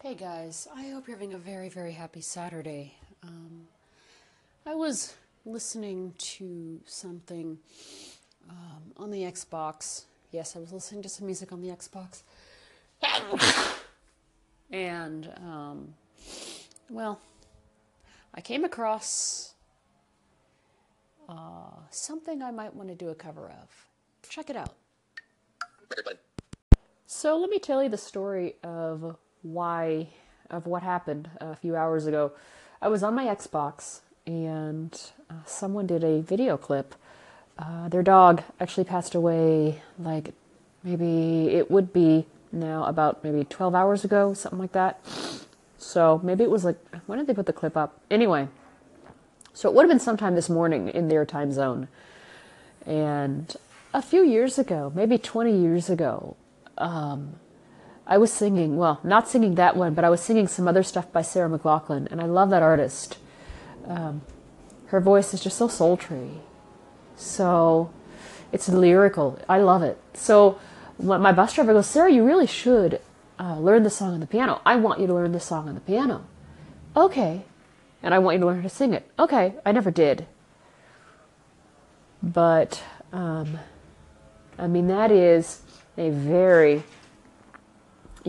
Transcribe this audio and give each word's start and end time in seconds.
Hey 0.00 0.14
guys, 0.14 0.68
I 0.72 0.90
hope 0.90 1.08
you're 1.08 1.16
having 1.16 1.34
a 1.34 1.38
very, 1.38 1.68
very 1.68 1.90
happy 1.90 2.20
Saturday. 2.20 2.94
Um, 3.24 3.66
I 4.64 4.76
was 4.76 5.16
listening 5.44 6.14
to 6.18 6.80
something 6.86 7.58
um, 8.48 8.92
on 8.96 9.10
the 9.10 9.22
Xbox. 9.22 10.04
Yes, 10.30 10.54
I 10.54 10.60
was 10.60 10.72
listening 10.72 11.02
to 11.02 11.08
some 11.08 11.26
music 11.26 11.50
on 11.50 11.62
the 11.62 11.70
Xbox. 11.70 12.22
and, 14.70 15.32
um, 15.38 15.94
well, 16.88 17.18
I 18.32 18.40
came 18.40 18.62
across 18.64 19.54
uh, 21.28 21.74
something 21.90 22.40
I 22.40 22.52
might 22.52 22.72
want 22.72 22.88
to 22.88 22.94
do 22.94 23.08
a 23.08 23.16
cover 23.16 23.46
of. 23.46 23.86
Check 24.30 24.48
it 24.48 24.54
out. 24.54 24.74
So, 27.08 27.36
let 27.36 27.50
me 27.50 27.58
tell 27.58 27.82
you 27.82 27.88
the 27.88 27.98
story 27.98 28.54
of 28.62 29.16
why 29.52 30.08
of 30.50 30.66
what 30.66 30.82
happened 30.82 31.28
a 31.40 31.54
few 31.56 31.76
hours 31.76 32.06
ago. 32.06 32.32
I 32.80 32.88
was 32.88 33.02
on 33.02 33.14
my 33.14 33.24
Xbox 33.24 34.00
and 34.26 35.00
uh, 35.30 35.34
someone 35.46 35.86
did 35.86 36.04
a 36.04 36.20
video 36.20 36.56
clip. 36.56 36.94
Uh, 37.58 37.88
their 37.88 38.02
dog 38.02 38.42
actually 38.60 38.84
passed 38.84 39.14
away 39.14 39.82
like 39.98 40.32
maybe 40.84 41.48
it 41.48 41.70
would 41.70 41.92
be 41.92 42.26
now 42.52 42.84
about 42.84 43.22
maybe 43.24 43.44
12 43.44 43.74
hours 43.74 44.04
ago, 44.04 44.32
something 44.32 44.58
like 44.58 44.72
that. 44.72 45.00
So 45.76 46.20
maybe 46.22 46.44
it 46.44 46.50
was 46.50 46.64
like, 46.64 46.78
when 47.06 47.18
did 47.18 47.26
they 47.26 47.34
put 47.34 47.46
the 47.46 47.52
clip 47.52 47.76
up? 47.76 48.00
Anyway, 48.10 48.48
so 49.52 49.68
it 49.68 49.74
would 49.74 49.82
have 49.82 49.90
been 49.90 50.00
sometime 50.00 50.34
this 50.34 50.48
morning 50.48 50.88
in 50.88 51.08
their 51.08 51.24
time 51.24 51.52
zone. 51.52 51.88
And 52.86 53.54
a 53.92 54.02
few 54.02 54.24
years 54.24 54.58
ago, 54.58 54.92
maybe 54.94 55.18
20 55.18 55.56
years 55.60 55.90
ago, 55.90 56.36
um, 56.78 57.34
I 58.08 58.16
was 58.16 58.32
singing, 58.32 58.78
well, 58.78 59.00
not 59.04 59.28
singing 59.28 59.54
that 59.56 59.76
one, 59.76 59.92
but 59.92 60.02
I 60.02 60.08
was 60.08 60.22
singing 60.22 60.48
some 60.48 60.66
other 60.66 60.82
stuff 60.82 61.12
by 61.12 61.20
Sarah 61.20 61.50
McLachlan, 61.50 62.10
and 62.10 62.22
I 62.22 62.24
love 62.24 62.48
that 62.50 62.62
artist. 62.62 63.18
Um, 63.86 64.22
her 64.86 65.00
voice 65.00 65.34
is 65.34 65.42
just 65.42 65.58
so 65.58 65.68
sultry. 65.68 66.30
So 67.16 67.90
it's 68.50 68.68
lyrical. 68.68 69.38
I 69.46 69.58
love 69.58 69.82
it. 69.82 70.00
So 70.14 70.58
my 70.98 71.32
bus 71.32 71.52
driver 71.52 71.74
goes, 71.74 71.86
Sarah, 71.86 72.10
you 72.10 72.24
really 72.24 72.46
should 72.46 73.00
uh, 73.38 73.58
learn 73.58 73.82
the 73.82 73.90
song 73.90 74.14
on 74.14 74.20
the 74.20 74.26
piano. 74.26 74.62
I 74.64 74.76
want 74.76 75.00
you 75.00 75.06
to 75.06 75.14
learn 75.14 75.32
the 75.32 75.40
song 75.40 75.68
on 75.68 75.74
the 75.74 75.80
piano. 75.82 76.24
Okay. 76.96 77.44
And 78.02 78.14
I 78.14 78.18
want 78.18 78.36
you 78.36 78.40
to 78.40 78.46
learn 78.46 78.56
how 78.56 78.62
to 78.62 78.74
sing 78.74 78.94
it. 78.94 79.08
Okay. 79.18 79.54
I 79.66 79.72
never 79.72 79.90
did. 79.90 80.26
But, 82.22 82.82
um, 83.12 83.58
I 84.58 84.66
mean, 84.66 84.88
that 84.88 85.12
is 85.12 85.60
a 85.96 86.10
very 86.10 86.82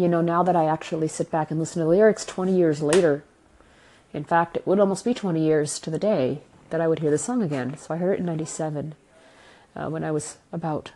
you 0.00 0.08
know, 0.08 0.20
now 0.20 0.42
that 0.42 0.56
I 0.56 0.64
actually 0.64 1.08
sit 1.08 1.30
back 1.30 1.50
and 1.50 1.58
listen 1.58 1.80
to 1.80 1.84
the 1.84 1.90
lyrics 1.90 2.24
20 2.24 2.56
years 2.56 2.82
later, 2.82 3.24
in 4.12 4.24
fact, 4.24 4.56
it 4.56 4.66
would 4.66 4.80
almost 4.80 5.04
be 5.04 5.14
20 5.14 5.42
years 5.42 5.78
to 5.80 5.90
the 5.90 5.98
day 5.98 6.40
that 6.70 6.80
I 6.80 6.88
would 6.88 7.00
hear 7.00 7.10
the 7.10 7.18
song 7.18 7.42
again. 7.42 7.76
So 7.76 7.94
I 7.94 7.98
heard 7.98 8.14
it 8.14 8.20
in 8.20 8.26
97 8.26 8.94
uh, 9.76 9.88
when 9.88 10.04
I 10.04 10.10
was 10.10 10.38
about 10.52 10.92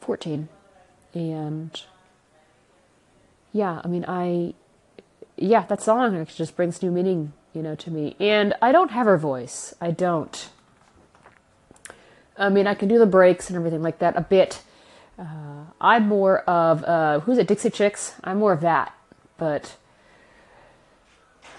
14. 0.00 0.48
And 1.14 1.82
yeah, 3.52 3.80
I 3.84 3.88
mean, 3.88 4.04
I, 4.06 4.54
yeah, 5.36 5.64
that 5.66 5.82
song 5.82 6.26
just 6.26 6.56
brings 6.56 6.82
new 6.82 6.90
meaning, 6.90 7.32
you 7.54 7.62
know, 7.62 7.74
to 7.76 7.90
me. 7.90 8.16
And 8.18 8.54
I 8.62 8.72
don't 8.72 8.90
have 8.90 9.06
her 9.06 9.18
voice. 9.18 9.74
I 9.80 9.90
don't. 9.90 10.48
I 12.36 12.48
mean, 12.48 12.66
I 12.66 12.74
can 12.74 12.88
do 12.88 12.98
the 12.98 13.06
breaks 13.06 13.48
and 13.48 13.56
everything 13.56 13.82
like 13.82 13.98
that 13.98 14.16
a 14.16 14.20
bit 14.20 14.62
uh, 15.18 15.64
I'm 15.80 16.06
more 16.06 16.40
of 16.40 16.84
uh, 16.84 17.20
who's 17.20 17.38
it? 17.38 17.48
Dixie 17.48 17.70
Chicks. 17.70 18.14
I'm 18.22 18.38
more 18.38 18.52
of 18.52 18.60
that, 18.60 18.94
but 19.36 19.76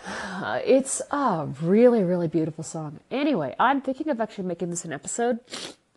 uh, 0.07 0.59
it's 0.63 1.01
a 1.11 1.47
really, 1.61 2.03
really 2.03 2.27
beautiful 2.27 2.63
song. 2.63 2.99
Anyway, 3.11 3.55
I'm 3.59 3.81
thinking 3.81 4.09
of 4.09 4.21
actually 4.21 4.47
making 4.47 4.69
this 4.69 4.85
an 4.85 4.93
episode. 4.93 5.39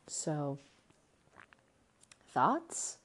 So, 0.06 0.59
thoughts? 2.33 2.99